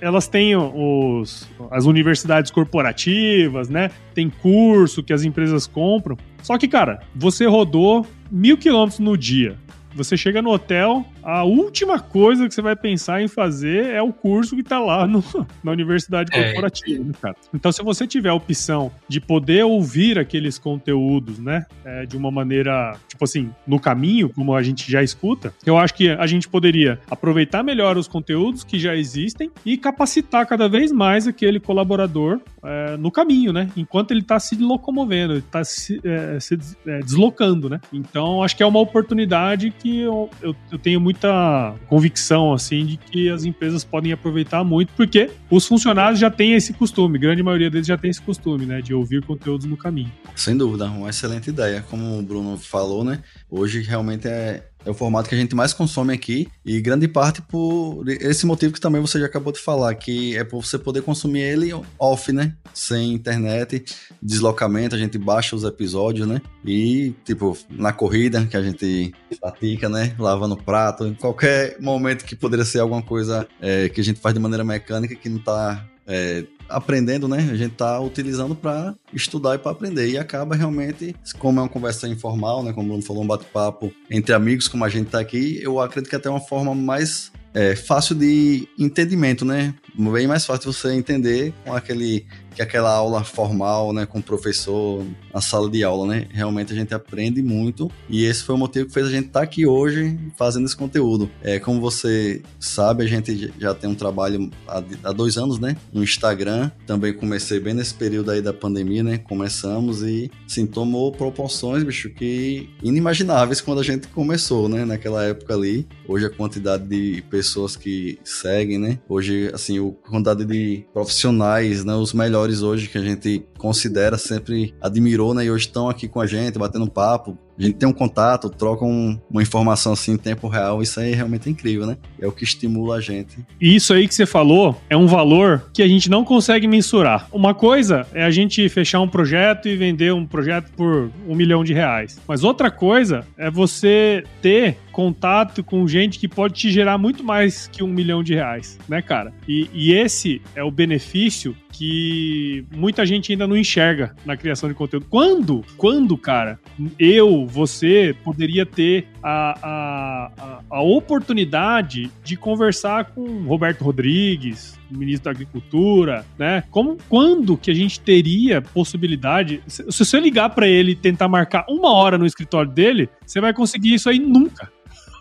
[0.00, 3.90] elas têm os, as universidades corporativas, né?
[4.14, 6.16] Tem curso que as empresas compram.
[6.42, 9.56] Só que, cara, você rodou mil quilômetros no dia.
[9.94, 14.12] Você chega no hotel, a última coisa que você vai pensar em fazer é o
[14.12, 15.22] curso que tá lá no,
[15.62, 16.44] na universidade é.
[16.44, 17.06] corporativa, é.
[17.06, 17.36] né, cara?
[17.54, 22.30] Então, se você tiver a opção de poder ouvir aqueles conteúdos, né, é, de uma
[22.30, 26.48] maneira, tipo assim, no caminho, como a gente já escuta, eu acho que a gente
[26.48, 32.40] poderia aproveitar melhor os conteúdos que já existem e capacitar cada vez mais aquele colaborador
[32.64, 33.70] é, no caminho, né?
[33.76, 37.80] Enquanto ele tá se locomovendo, ele tá se, é, se é, deslocando, né?
[37.92, 42.86] Então, acho que é uma oportunidade que eu, eu, eu tenho muito muita convicção, assim,
[42.86, 47.42] de que as empresas podem aproveitar muito, porque os funcionários já têm esse costume, grande
[47.42, 50.10] maioria deles já tem esse costume, né, de ouvir conteúdos no caminho.
[50.34, 51.84] Sem dúvida, uma excelente ideia.
[51.88, 53.20] Como o Bruno falou, né,
[53.50, 57.40] hoje realmente é É o formato que a gente mais consome aqui e grande parte
[57.42, 61.02] por esse motivo que também você já acabou de falar, que é por você poder
[61.02, 62.54] consumir ele off, né?
[62.74, 63.84] Sem internet,
[64.20, 66.40] deslocamento, a gente baixa os episódios, né?
[66.64, 70.14] E, tipo, na corrida que a gente pratica, né?
[70.18, 74.34] Lavando prato, em qualquer momento que poderia ser alguma coisa é, que a gente faz
[74.34, 77.48] de maneira mecânica que não tá é, aprendendo, né?
[77.50, 80.08] A gente tá utilizando para estudar e para aprender.
[80.08, 82.72] E acaba realmente, como é uma conversa informal, né?
[82.72, 86.08] Como o Bruno falou, um bate-papo entre amigos, como a gente tá aqui, eu acredito
[86.08, 89.74] que é até uma forma mais é, fácil de entendimento, né?
[89.94, 95.04] Bem mais fácil você entender com aquele que aquela aula formal, né, com o professor
[95.32, 96.26] na sala de aula, né?
[96.30, 99.40] Realmente a gente aprende muito e esse foi o motivo que fez a gente estar
[99.40, 101.30] tá aqui hoje fazendo esse conteúdo.
[101.42, 105.76] É, como você sabe, a gente já tem um trabalho há, há dois anos, né,
[105.92, 106.70] no Instagram.
[106.86, 109.18] Também comecei bem nesse período aí da pandemia, né?
[109.18, 114.84] Começamos e, sim, tomou proporções, bicho, que inimagináveis quando a gente começou, né?
[114.84, 115.86] Naquela época ali.
[116.06, 118.98] Hoje a quantidade de pessoas que seguem, né?
[119.08, 121.94] Hoje, assim, a quantidade de profissionais, né?
[121.94, 125.44] Os melhores hoje que a gente considera, sempre admirou, né?
[125.44, 128.84] E hoje estão aqui com a gente, batendo papo, a gente tem um contato, troca
[128.84, 131.96] um, uma informação assim em tempo real, isso aí realmente é incrível, né?
[132.20, 133.38] É o que estimula a gente.
[133.60, 137.28] E isso aí que você falou é um valor que a gente não consegue mensurar.
[137.30, 141.62] Uma coisa é a gente fechar um projeto e vender um projeto por um milhão
[141.62, 142.18] de reais.
[142.26, 147.66] Mas outra coisa é você ter contato com gente que pode te gerar muito mais
[147.66, 149.32] que um milhão de reais, né, cara?
[149.48, 154.74] E, e esse é o benefício que muita gente ainda não enxerga na criação de
[154.74, 155.06] conteúdo.
[155.08, 156.60] Quando, quando, cara,
[156.98, 165.30] eu, você poderia ter a, a, a, oportunidade de conversar com Roberto Rodrigues, ministro da
[165.30, 166.64] Agricultura, né?
[166.70, 169.62] Como, quando que a gente teria possibilidade?
[169.66, 173.54] Se, você ligar para ele e tentar marcar uma hora no escritório dele, você vai
[173.54, 174.70] conseguir isso aí nunca.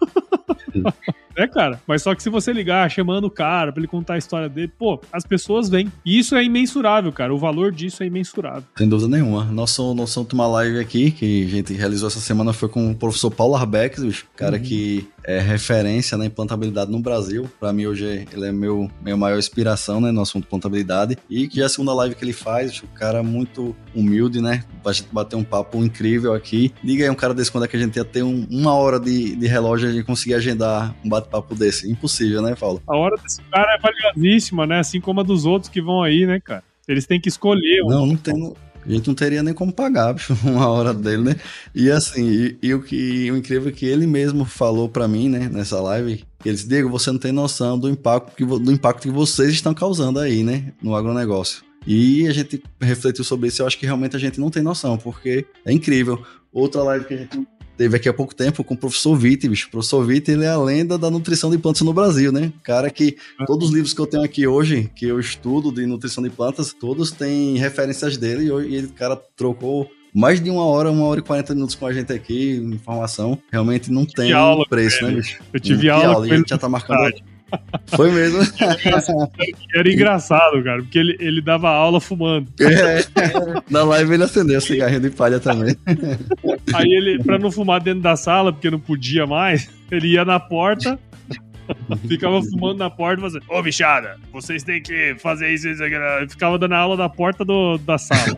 [1.36, 1.82] É, cara.
[1.88, 4.72] Mas só que se você ligar chamando o cara pra ele contar a história dele,
[4.78, 5.92] pô, as pessoas vêm.
[6.06, 7.34] E isso é imensurável, cara.
[7.34, 8.64] O valor disso é imensurável.
[8.78, 9.46] Sem dúvida nenhuma.
[9.46, 13.32] Nosso, nosso última live aqui, que a gente realizou essa semana, foi com o professor
[13.32, 14.64] Paulo Arbex, cara uhum.
[14.64, 17.50] que é referência na implantabilidade no Brasil.
[17.60, 21.18] Para mim, hoje, ele é meu, minha maior inspiração, né, no assunto plantabilidade.
[21.30, 24.64] E que é a segunda live que ele faz, o cara é muito humilde, né,
[24.82, 26.74] pra gente bater um papo incrível aqui.
[26.84, 29.00] Diga aí um cara desse quando é que a gente ia ter um, uma hora
[29.00, 31.90] de, de relógio e conseguir agendar um bate-papo desse.
[31.90, 32.82] Impossível, né, Paulo?
[32.86, 36.26] A hora desse cara é valiosíssima, né, assim como a dos outros que vão aí,
[36.26, 36.64] né, cara?
[36.88, 37.82] Eles têm que escolher.
[37.86, 41.36] Não, não tem a gente não teria nem como pagar bicho, uma hora dele, né?
[41.74, 45.30] E assim, e, e o, que, o incrível é que ele mesmo falou para mim,
[45.30, 49.04] né, nessa live, ele disse, Diego, você não tem noção do impacto, que, do impacto
[49.04, 51.64] que vocês estão causando aí, né, no agronegócio.
[51.86, 54.98] E a gente refletiu sobre isso, eu acho que realmente a gente não tem noção,
[54.98, 56.24] porque é incrível.
[56.52, 57.48] Outra live que a gente
[57.82, 59.68] teve aqui há pouco tempo com o professor Vitti, bicho.
[59.68, 62.54] O professor Vitti, ele é a lenda da nutrição de plantas no Brasil, né?
[62.62, 63.18] Cara que
[63.48, 66.74] todos os livros que eu tenho aqui hoje, que eu estudo de nutrição de plantas,
[66.74, 71.24] todos têm referências dele e ele, cara, trocou mais de uma hora, uma hora e
[71.24, 73.42] quarenta minutos com a gente aqui, informação.
[73.52, 75.42] Realmente não tem aula, preço, né, bicho?
[75.52, 77.12] Eu tive aula, aula e a gente já tá marcando.
[77.96, 78.40] Foi mesmo.
[79.76, 82.48] Era engraçado, cara, porque ele, ele dava aula fumando.
[82.62, 83.04] É.
[83.70, 85.76] Na live ele acendeu o cigarrinho de palha também.
[86.74, 90.40] Aí ele, pra não fumar dentro da sala, porque não podia mais, ele ia na
[90.40, 91.00] porta,
[92.08, 96.04] Ficava fumando na porta, fazendo, ô bichada, vocês têm que fazer isso, isso, aquilo.
[96.30, 98.38] Ficava dando aula da porta do, da sala.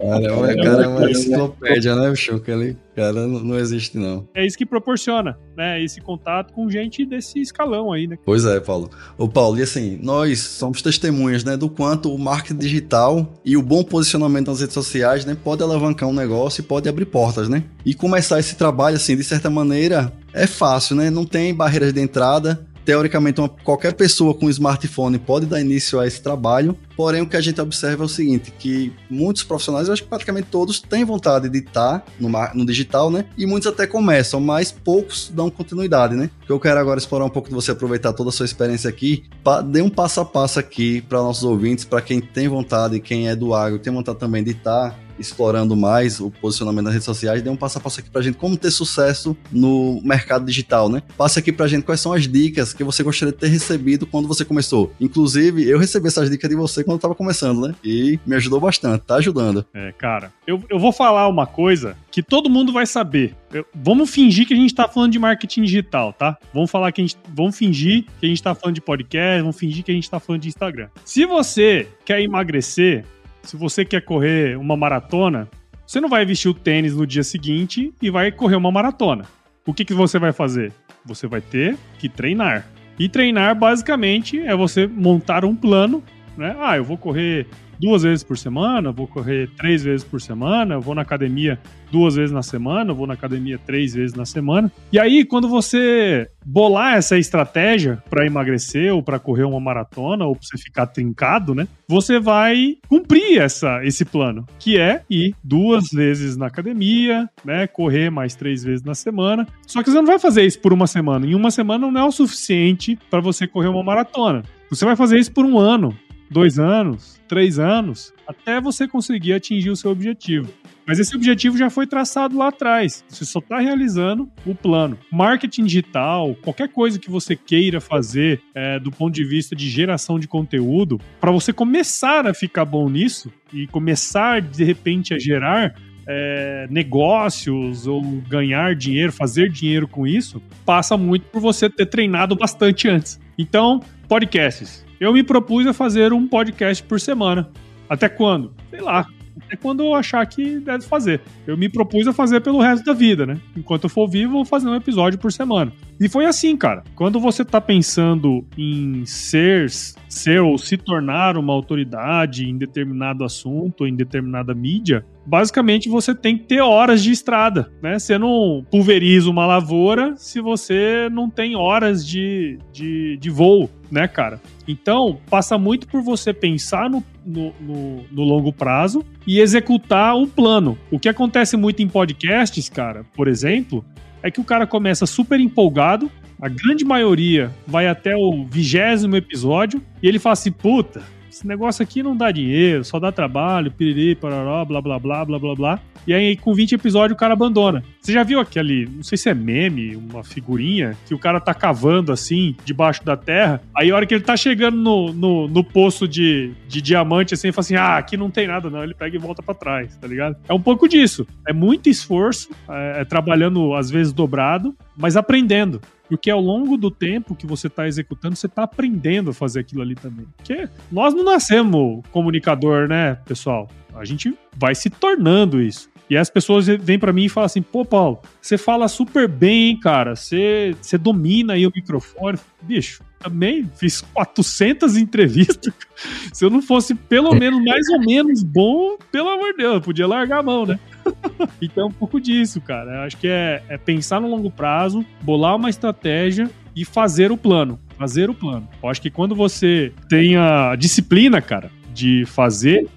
[0.00, 2.34] Caramba, cara é uma enciclopédia, né, bicho?
[2.34, 4.26] Aquele cara não, não, existe, não.
[4.34, 5.82] É isso que proporciona, né?
[5.82, 8.16] Esse contato com gente desse escalão aí, né?
[8.24, 8.90] Pois é, Paulo.
[9.18, 13.62] Ô, Paulo, e assim, nós somos testemunhas, né, do quanto o marketing digital e o
[13.62, 17.64] bom posicionamento nas redes sociais, né, pode alavancar um negócio e pode abrir portas, né?
[17.84, 21.10] E começar esse trabalho, assim, de certa maneira, é fácil, né?
[21.10, 22.66] Não tem barreiras de entrada.
[22.84, 26.76] Teoricamente, uma, qualquer pessoa com smartphone pode dar início a esse trabalho.
[26.96, 30.08] Porém, o que a gente observa é o seguinte, que muitos profissionais, eu acho que
[30.08, 33.24] praticamente todos, têm vontade de estar no, no digital, né?
[33.38, 36.30] E muitos até começam, mas poucos dão continuidade, né?
[36.42, 38.88] O que eu quero agora explorar um pouco de você aproveitar toda a sua experiência
[38.88, 39.24] aqui,
[39.70, 43.36] dê um passo a passo aqui para nossos ouvintes, para quem tem vontade, quem é
[43.36, 47.50] do agro, tem vontade também de estar explorando mais o posicionamento nas redes sociais, dê
[47.50, 51.02] um passo a passo aqui pra gente como ter sucesso no mercado digital, né?
[51.16, 54.26] Passe aqui pra gente quais são as dicas que você gostaria de ter recebido quando
[54.26, 54.92] você começou.
[55.00, 57.74] Inclusive, eu recebi essas dicas de você quando eu tava começando, né?
[57.84, 59.64] E me ajudou bastante, tá ajudando.
[59.74, 63.34] É, cara, eu, eu vou falar uma coisa que todo mundo vai saber.
[63.52, 66.36] Eu, vamos fingir que a gente tá falando de marketing digital, tá?
[66.52, 67.16] Vamos falar que a gente.
[67.28, 70.18] Vamos fingir que a gente tá falando de podcast, vamos fingir que a gente tá
[70.18, 70.88] falando de Instagram.
[71.04, 73.04] Se você quer emagrecer,
[73.42, 75.48] se você quer correr uma maratona,
[75.86, 79.24] você não vai vestir o tênis no dia seguinte e vai correr uma maratona.
[79.66, 80.72] o que, que você vai fazer?
[81.04, 82.66] Você vai ter que treinar.
[82.98, 86.02] E treinar, basicamente, é você montar um plano,
[86.40, 86.56] né?
[86.58, 87.46] Ah, eu vou correr
[87.78, 91.58] duas vezes por semana, vou correr três vezes por semana, vou na academia
[91.90, 94.70] duas vezes na semana, vou na academia três vezes na semana.
[94.92, 100.34] E aí, quando você bolar essa estratégia para emagrecer ou para correr uma maratona ou
[100.34, 101.68] para você ficar trincado, né?
[101.88, 107.66] Você vai cumprir essa, esse plano, que é ir duas vezes na academia, né?
[107.66, 109.46] Correr mais três vezes na semana.
[109.66, 111.26] Só que você não vai fazer isso por uma semana.
[111.26, 114.42] Em uma semana não é o suficiente para você correr uma maratona.
[114.70, 115.92] Você vai fazer isso por um ano,
[116.30, 120.48] dois anos, três anos, até você conseguir atingir o seu objetivo.
[120.86, 123.04] Mas esse objetivo já foi traçado lá atrás.
[123.08, 124.98] Você só está realizando o plano.
[125.12, 130.18] Marketing digital, qualquer coisa que você queira fazer é, do ponto de vista de geração
[130.18, 135.74] de conteúdo, para você começar a ficar bom nisso e começar de repente a gerar
[136.08, 142.34] é, negócios ou ganhar dinheiro, fazer dinheiro com isso, passa muito por você ter treinado
[142.34, 143.20] bastante antes.
[143.38, 144.89] Então, podcasts.
[145.00, 147.48] Eu me propus a fazer um podcast por semana.
[147.88, 148.52] Até quando?
[148.68, 149.06] Sei lá.
[149.46, 151.22] Até quando eu achar que deve fazer.
[151.46, 153.40] Eu me propus a fazer pelo resto da vida, né?
[153.56, 155.72] Enquanto eu for vivo, vou fazer um episódio por semana.
[155.98, 156.84] E foi assim, cara.
[156.94, 159.70] Quando você tá pensando em ser,
[160.06, 166.36] ser ou se tornar uma autoridade em determinado assunto, em determinada mídia, basicamente você tem
[166.36, 167.98] que ter horas de estrada, né?
[167.98, 174.06] Você não pulveriza uma lavoura se você não tem horas de, de, de voo, né,
[174.06, 174.38] cara?
[174.66, 180.26] Então, passa muito por você pensar no, no, no, no longo prazo e executar o
[180.26, 180.78] plano.
[180.90, 183.84] O que acontece muito em podcasts, cara, por exemplo,
[184.22, 189.82] é que o cara começa super empolgado, a grande maioria vai até o vigésimo episódio
[190.02, 194.14] e ele fala assim: puta, esse negócio aqui não dá dinheiro, só dá trabalho, piriri,
[194.14, 195.80] pararó, blá blá blá blá blá blá.
[196.06, 197.84] E aí, com 20 episódios, o cara abandona.
[198.00, 201.54] Você já viu aquele, não sei se é meme, uma figurinha, que o cara tá
[201.54, 203.62] cavando assim, debaixo da terra.
[203.76, 207.48] Aí, a hora que ele tá chegando no, no, no poço de, de diamante, assim,
[207.48, 208.82] ele fala assim: ah, aqui não tem nada, não.
[208.82, 210.36] Ele pega e volta para trás, tá ligado?
[210.48, 211.26] É um pouco disso.
[211.46, 215.80] É muito esforço, é, é trabalhando às vezes dobrado, mas aprendendo.
[216.10, 219.80] Porque ao longo do tempo que você está executando, você está aprendendo a fazer aquilo
[219.80, 220.26] ali também.
[220.36, 223.68] Porque nós não nascemos comunicador, né, pessoal?
[223.94, 225.88] A gente vai se tornando isso.
[226.10, 229.78] E as pessoas vêm para mim e falam assim: pô, Paulo, você fala super bem,
[229.78, 230.16] cara.
[230.16, 232.36] Você, você domina aí o microfone.
[232.60, 235.72] Bicho, também fiz 400 entrevistas.
[236.32, 239.80] Se eu não fosse pelo menos mais ou menos bom, pelo amor de Deus, eu
[239.80, 240.80] podia largar a mão, né?
[241.60, 242.96] então é um pouco disso, cara.
[242.96, 247.36] Eu acho que é, é pensar no longo prazo, bolar uma estratégia e fazer o
[247.36, 247.78] plano.
[247.98, 248.66] Fazer o plano.
[248.82, 252.88] Eu acho que quando você tem a disciplina, cara, de fazer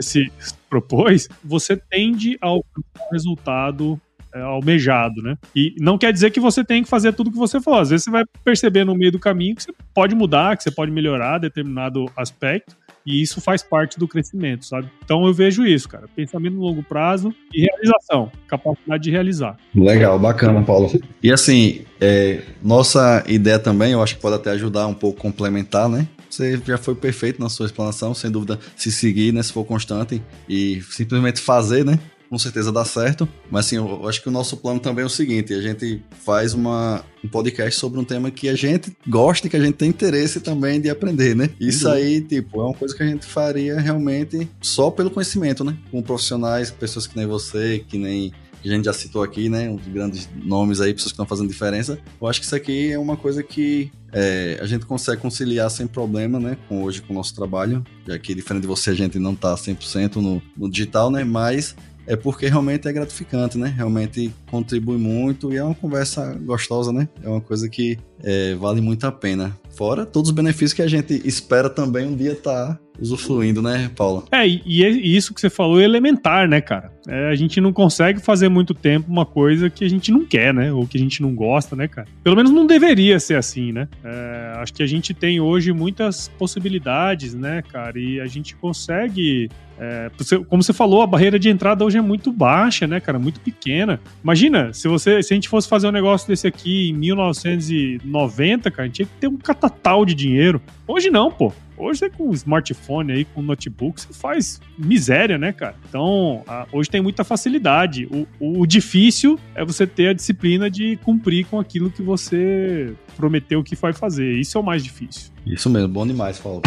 [0.00, 0.30] se
[0.68, 2.64] propôs, você tende ao
[3.10, 5.36] resultado é, almejado, né?
[5.54, 7.80] E não quer dizer que você tem que fazer tudo que você falou.
[7.80, 10.70] Às vezes você vai perceber no meio do caminho que você pode mudar, que você
[10.70, 12.76] pode melhorar determinado aspecto.
[13.06, 14.90] E isso faz parte do crescimento, sabe?
[15.02, 16.04] Então eu vejo isso, cara.
[16.14, 18.30] Pensamento no longo prazo e realização.
[18.46, 19.56] Capacidade de realizar.
[19.74, 20.90] Legal, bacana, Paulo.
[21.22, 25.88] E assim, é, nossa ideia também, eu acho que pode até ajudar um pouco, complementar,
[25.88, 26.06] né?
[26.28, 29.42] Você já foi perfeito na sua explanação, sem dúvida, se seguir, né?
[29.42, 31.98] Se for constante e simplesmente fazer, né?
[32.28, 33.28] Com certeza dá certo.
[33.50, 36.54] Mas assim, eu acho que o nosso plano também é o seguinte: a gente faz
[36.54, 39.88] uma, um podcast sobre um tema que a gente gosta e que a gente tem
[39.88, 41.50] interesse também de aprender, né?
[41.60, 45.76] Isso aí, tipo, é uma coisa que a gente faria realmente só pelo conhecimento, né?
[45.90, 49.70] Com profissionais, pessoas que nem você, que nem que a gente já citou aqui, né?
[49.70, 51.98] Uns grandes nomes aí, pessoas que estão fazendo diferença.
[52.20, 55.86] Eu acho que isso aqui é uma coisa que é, a gente consegue conciliar sem
[55.86, 56.56] problema, né?
[56.68, 59.54] Com hoje com o nosso trabalho, já que diferente de você, a gente não tá
[59.54, 61.24] 100% no, no digital, né?
[61.24, 61.76] Mas
[62.08, 63.72] é porque realmente é gratificante, né?
[63.76, 67.06] Realmente contribui muito e é uma conversa gostosa, né?
[67.22, 69.54] É uma coisa que é, vale muito a pena.
[69.76, 73.90] Fora todos os benefícios que a gente espera também um dia estar tá usufruindo, né,
[73.94, 74.24] Paula?
[74.32, 76.90] É, e, e isso que você falou é elementar, né, cara?
[77.06, 80.52] É, a gente não consegue fazer muito tempo uma coisa que a gente não quer,
[80.52, 80.72] né?
[80.72, 82.08] Ou que a gente não gosta, né, cara?
[82.24, 83.86] Pelo menos não deveria ser assim, né?
[84.02, 87.98] É, acho que a gente tem hoje muitas possibilidades, né, cara?
[88.00, 90.10] E a gente consegue é,
[90.48, 93.18] como você falou, a barreira de entrada hoje é muito baixa, né, cara?
[93.18, 94.00] Muito pequena.
[94.22, 98.82] Imagina, se você, se a gente fosse fazer um negócio desse aqui em 1990, cara,
[98.82, 100.60] a gente tinha que ter um catatal de dinheiro.
[100.86, 101.52] Hoje não, pô.
[101.76, 105.76] Hoje é com smartphone aí, com notebook, você faz miséria, né, cara?
[105.88, 108.08] Então, a, hoje tem muita facilidade.
[108.10, 112.92] O, o, o difícil é você ter a disciplina de cumprir com aquilo que você
[113.16, 114.32] prometeu que vai fazer.
[114.40, 115.30] Isso é o mais difícil.
[115.46, 116.62] Isso mesmo, bom demais, Paulo.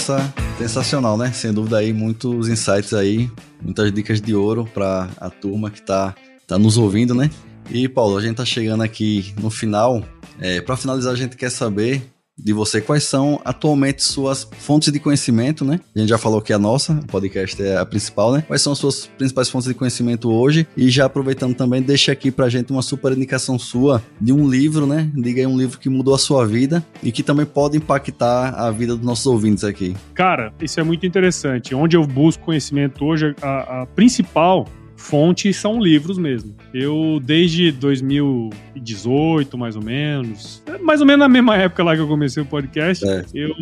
[0.00, 1.30] Conversa sensacional, né?
[1.32, 6.14] Sem dúvida aí, muitos insights aí, muitas dicas de ouro para a turma que tá,
[6.46, 7.30] tá nos ouvindo, né?
[7.70, 10.02] E, Paulo, a gente tá chegando aqui no final.
[10.40, 12.02] É, para finalizar, a gente quer saber
[12.42, 15.80] de você quais são atualmente suas fontes de conhecimento, né?
[15.94, 18.44] A gente já falou que a nossa, o podcast é a principal, né?
[18.46, 20.66] Quais são as suas principais fontes de conhecimento hoje?
[20.76, 24.86] E já aproveitando também, deixa aqui pra gente uma super indicação sua de um livro,
[24.86, 25.10] né?
[25.14, 28.70] Diga aí um livro que mudou a sua vida e que também pode impactar a
[28.70, 29.96] vida dos nossos ouvintes aqui.
[30.14, 31.74] Cara, isso é muito interessante.
[31.74, 34.66] Onde eu busco conhecimento hoje, a, a principal
[35.00, 36.54] fonte são livros mesmo.
[36.72, 42.02] Eu, desde 2018, mais ou menos, é mais ou menos na mesma época lá que
[42.02, 43.24] eu comecei o podcast, é.
[43.34, 43.54] eu,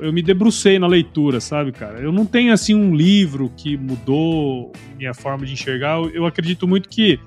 [0.00, 1.98] eu me debrucei na leitura, sabe, cara?
[1.98, 5.98] Eu não tenho, assim, um livro que mudou minha forma de enxergar.
[6.14, 7.18] Eu acredito muito que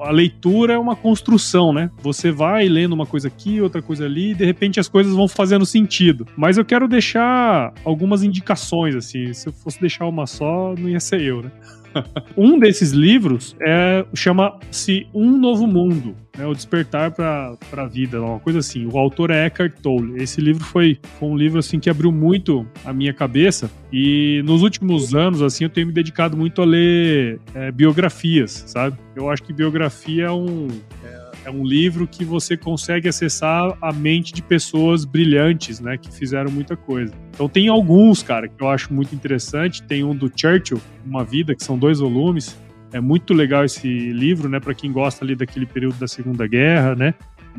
[0.00, 1.90] a leitura é uma construção, né?
[2.02, 5.26] Você vai lendo uma coisa aqui, outra coisa ali, e de repente as coisas vão
[5.26, 6.26] fazendo sentido.
[6.36, 9.32] Mas eu quero deixar algumas indicações, assim.
[9.32, 11.50] Se eu fosse deixar uma só, não ia ser eu, né?
[12.36, 18.40] um desses livros é, chama-se Um Novo Mundo, né, O Despertar para a Vida, uma
[18.40, 18.86] coisa assim.
[18.86, 20.22] O autor é Eckhart Tolle.
[20.22, 24.62] Esse livro foi, foi um livro assim que abriu muito a minha cabeça e nos
[24.62, 28.96] últimos anos assim eu tenho me dedicado muito a ler é, biografias, sabe?
[29.14, 30.68] Eu acho que biografia é um
[31.04, 36.10] é, é um livro que você consegue acessar a mente de pessoas brilhantes, né, que
[36.12, 37.12] fizeram muita coisa.
[37.32, 39.82] Então tem alguns, cara, que eu acho muito interessante.
[39.82, 42.56] Tem um do Churchill, Uma Vida, que são dois volumes.
[42.92, 46.94] É muito legal esse livro, né, para quem gosta ali daquele período da Segunda Guerra,
[46.94, 47.14] né?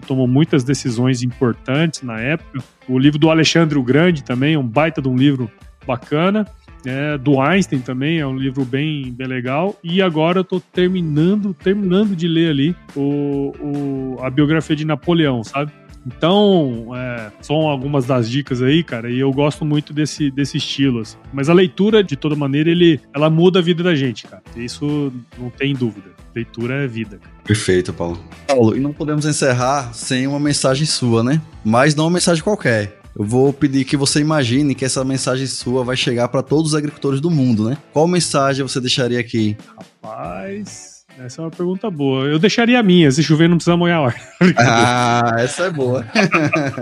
[0.07, 2.59] Tomou muitas decisões importantes na época.
[2.87, 5.49] O livro do Alexandre o Grande também, é um baita de um livro
[5.85, 6.45] bacana
[6.85, 9.75] é, do Einstein também, é um livro bem, bem legal.
[9.83, 15.43] E agora eu tô terminando, terminando de ler ali o, o a biografia de Napoleão,
[15.43, 15.71] sabe?
[16.05, 20.99] Então, é, são algumas das dicas aí, cara, e eu gosto muito desse, desse estilo.
[20.99, 21.17] Assim.
[21.33, 24.43] Mas a leitura, de toda maneira, ele, ela muda a vida da gente, cara.
[24.55, 26.11] Isso não tem dúvida.
[26.35, 27.17] Leitura é vida.
[27.17, 27.33] Cara.
[27.43, 28.19] Perfeito, Paulo.
[28.45, 31.41] Paulo, e não podemos encerrar sem uma mensagem sua, né?
[31.63, 32.99] Mas não uma mensagem qualquer.
[33.17, 36.75] Eu vou pedir que você imagine que essa mensagem sua vai chegar para todos os
[36.75, 37.77] agricultores do mundo, né?
[37.93, 39.55] Qual mensagem você deixaria aqui?
[40.03, 42.25] Rapaz, essa é uma pergunta boa.
[42.25, 44.15] Eu deixaria a minha, se chover não precisa molhar a hora.
[44.57, 46.05] Ah, essa é boa.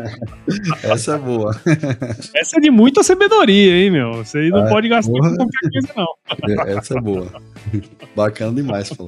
[0.81, 1.55] essa é boa.
[2.35, 4.13] Essa é de muita sabedoria, hein, meu?
[4.13, 5.29] Você aí não ah, pode gastar porra.
[5.29, 6.73] com qualquer coisa, não.
[6.77, 7.27] Essa é boa.
[8.15, 9.07] Bacana demais, pô.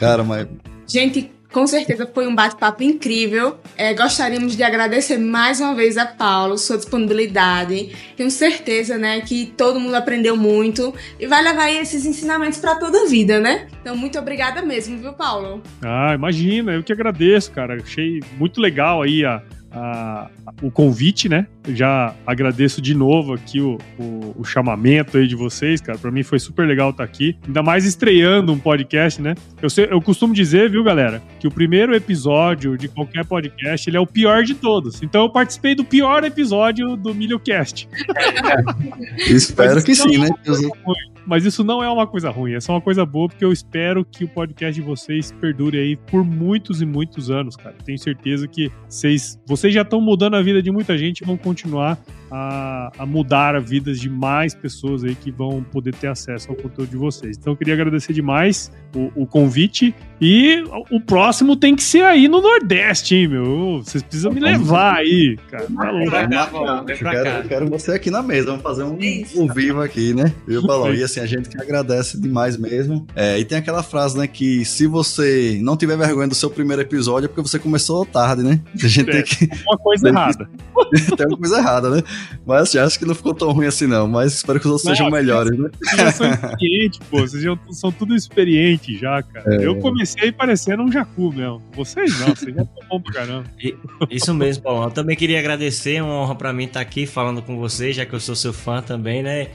[0.00, 0.48] Cara, mas.
[0.88, 3.58] Gente, com certeza foi um bate-papo incrível.
[3.76, 7.94] É, gostaríamos de agradecer mais uma vez a Paulo, sua disponibilidade.
[8.16, 13.02] Tenho certeza, né, que todo mundo aprendeu muito e vai levar esses ensinamentos para toda
[13.02, 13.66] a vida, né?
[13.80, 15.62] Então, muito obrigada mesmo, viu, Paulo?
[15.82, 17.76] Ah, imagina, eu que agradeço, cara.
[17.82, 19.42] Achei muito legal aí a
[19.72, 21.46] a, o convite, né?
[21.68, 25.96] já agradeço de novo aqui o, o, o, chamamento aí de vocês, cara.
[25.96, 27.36] Para mim foi super legal estar tá aqui.
[27.46, 29.34] Ainda mais estreando um podcast, né?
[29.60, 33.96] Eu, sei, eu costumo dizer, viu, galera, que o primeiro episódio de qualquer podcast ele
[33.96, 35.02] é o pior de todos.
[35.02, 37.88] Então eu participei do pior episódio do MilhoCast.
[39.28, 40.28] Espero que sim, né?
[41.24, 44.04] Mas isso não é uma coisa ruim, é só uma coisa boa, porque eu espero
[44.04, 47.76] que o podcast de vocês perdure aí por muitos e muitos anos, cara.
[47.84, 51.36] Tenho certeza que vocês, vocês já estão mudando a vida de muita gente e vão
[51.36, 51.98] continuar
[52.32, 56.56] a, a, mudar a vida de mais pessoas aí que vão poder ter acesso ao
[56.56, 57.36] conteúdo de vocês.
[57.36, 62.28] Então eu queria agradecer demais o, o convite e o próximo tem que ser aí
[62.28, 63.82] no Nordeste, hein, meu?
[63.84, 65.66] Vocês precisam me levar aí, cara.
[65.66, 65.92] Tá
[66.88, 68.98] eu, quero, eu quero você aqui na mesa, vamos fazer um,
[69.36, 70.32] um vivo aqui, né?
[70.46, 70.92] Viu, Balão?
[71.02, 73.06] E assim, a gente que agradece demais mesmo.
[73.16, 76.82] É, e tem aquela frase, né, que se você não tiver vergonha do seu primeiro
[76.82, 78.60] episódio é porque você começou tarde, né?
[78.74, 79.48] A gente é, tem que...
[79.66, 80.48] Uma coisa errada.
[81.16, 82.02] tem uma coisa errada, né?
[82.46, 84.08] Mas assim, acho que não ficou tão ruim assim, não.
[84.08, 85.70] Mas espero que os outros não, sejam melhores, né?
[85.80, 87.20] Vocês já são experientes, pô.
[87.20, 89.54] Vocês já são tudo experientes já, cara.
[89.54, 89.66] É.
[89.66, 91.62] Eu comecei parecendo um jacu mesmo.
[91.74, 93.44] Vocês não, vocês já estão bom pra caramba.
[93.60, 93.76] E,
[94.10, 94.84] isso mesmo, Paulo.
[94.84, 95.94] Eu também queria agradecer.
[95.94, 98.52] É uma honra pra mim estar aqui falando com vocês, já que eu sou seu
[98.52, 99.48] fã também, né?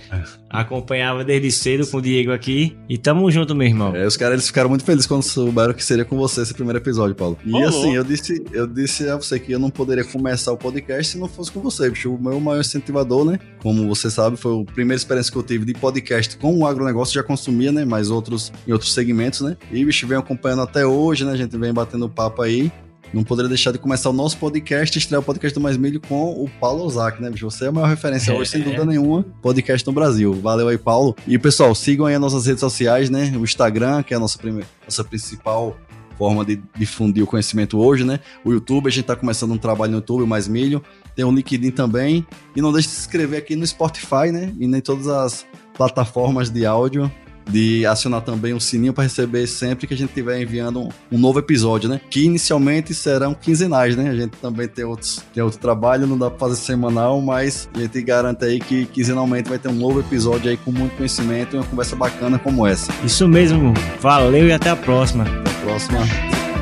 [0.50, 2.78] Acompanhava desde cedo com o Diego aqui.
[2.88, 3.96] E tamo junto, meu irmão.
[3.96, 6.80] É, os caras eles ficaram muito felizes quando souberam que seria com você esse primeiro
[6.80, 7.38] episódio, Paulo.
[7.46, 11.12] E assim, eu disse, eu disse a você que eu não poderia começar o podcast
[11.12, 12.14] se não fosse com você, bicho.
[12.14, 13.40] O meu maior incentivador, né?
[13.62, 17.14] Como você sabe, foi a primeira experiência que eu tive de podcast com o agronegócio,
[17.14, 17.84] já consumia, né?
[17.84, 19.58] Mas outros em outros segmentos, né?
[19.72, 21.32] E bicho vem acompanhando até hoje, né?
[21.34, 22.72] A gente vem batendo papo aí.
[23.14, 26.44] Não poderia deixar de começar o nosso podcast, estrear o podcast do Mais Milho com
[26.44, 27.50] o Paulo Ozak, né, bicho?
[27.50, 30.34] Você é a maior referência é, hoje, sem dúvida nenhuma, podcast no Brasil.
[30.34, 31.16] Valeu aí, Paulo.
[31.26, 33.32] E, pessoal, sigam aí as nossas redes sociais, né?
[33.38, 35.78] O Instagram, que é a nossa, primeira, nossa principal
[36.18, 38.20] forma de difundir o conhecimento hoje, né?
[38.44, 40.84] O YouTube, a gente tá começando um trabalho no YouTube, Mais Milho.
[41.16, 42.26] tem o LinkedIn também.
[42.56, 44.54] E não deixe de se inscrever aqui no Spotify, né?
[44.60, 45.46] E em todas as
[45.76, 47.10] plataformas de áudio
[47.48, 51.18] de acionar também o sininho para receber sempre que a gente estiver enviando um, um,
[51.18, 52.02] novo episódio, né?
[52.10, 54.10] Que inicialmente serão quinzenais, né?
[54.10, 57.80] A gente também tem outros tem outro trabalho, não dá para fazer semanal, mas a
[57.80, 61.60] gente garante aí que quinzenalmente vai ter um novo episódio aí com muito conhecimento e
[61.60, 62.92] uma conversa bacana como essa.
[63.04, 63.74] Isso mesmo.
[64.02, 65.24] Valeu e até a próxima.
[65.24, 66.00] Até a próxima.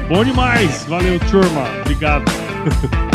[0.07, 0.83] Bom demais.
[0.85, 1.63] Valeu, turma.
[1.81, 2.25] Obrigado.